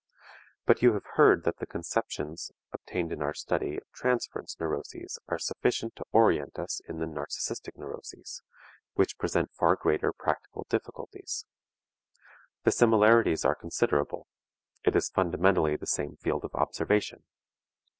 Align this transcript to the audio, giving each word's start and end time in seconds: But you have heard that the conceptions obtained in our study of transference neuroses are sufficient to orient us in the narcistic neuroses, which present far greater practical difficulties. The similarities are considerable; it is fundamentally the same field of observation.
But 0.65 0.81
you 0.81 0.93
have 0.93 1.05
heard 1.13 1.43
that 1.43 1.57
the 1.59 1.67
conceptions 1.67 2.51
obtained 2.73 3.11
in 3.11 3.21
our 3.21 3.35
study 3.35 3.77
of 3.77 3.83
transference 3.93 4.59
neuroses 4.59 5.19
are 5.27 5.37
sufficient 5.37 5.95
to 5.95 6.05
orient 6.11 6.57
us 6.57 6.81
in 6.89 6.97
the 6.97 7.05
narcistic 7.05 7.77
neuroses, 7.77 8.41
which 8.95 9.19
present 9.19 9.53
far 9.53 9.75
greater 9.75 10.11
practical 10.11 10.65
difficulties. 10.69 11.45
The 12.63 12.71
similarities 12.71 13.45
are 13.45 13.53
considerable; 13.53 14.25
it 14.83 14.95
is 14.95 15.07
fundamentally 15.11 15.75
the 15.75 15.85
same 15.85 16.15
field 16.15 16.43
of 16.45 16.55
observation. 16.55 17.23